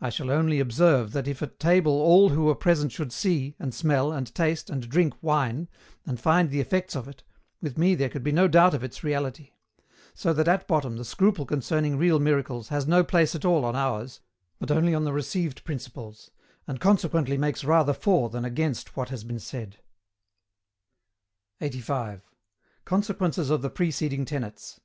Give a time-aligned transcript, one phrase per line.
[0.00, 3.74] I shall only observe that if at table all who were present should see, and
[3.74, 5.68] smell, and taste, and drink wine,
[6.06, 7.22] and find the effects of it,
[7.60, 9.52] with me there could be no doubt of its reality;
[10.14, 13.76] so that at bottom the scruple concerning real miracles has no place at all on
[13.76, 14.20] ours,
[14.58, 16.30] but only on the received principles,
[16.66, 19.76] and consequently makes rather for than against what has been said.
[21.60, 22.22] 85.
[22.86, 24.80] CONSEQUENCES OF THE PRECEDING TENETS.